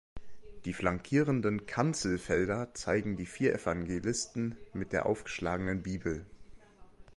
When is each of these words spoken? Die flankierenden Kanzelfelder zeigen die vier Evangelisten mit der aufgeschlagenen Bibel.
Die 0.65 0.73
flankierenden 0.73 1.67
Kanzelfelder 1.67 2.73
zeigen 2.73 3.17
die 3.17 3.27
vier 3.27 3.53
Evangelisten 3.53 4.57
mit 4.73 4.93
der 4.93 5.05
aufgeschlagenen 5.05 5.83
Bibel. 5.83 6.25